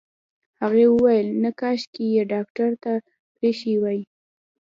هغې 0.61 0.85
وويل 0.89 1.27
نه 1.43 1.49
کاشکې 1.59 2.05
يې 2.15 2.23
ډاکټر 2.33 2.71
ته 2.83 2.93
پرېښې 3.35 3.73
وای. 3.83 3.99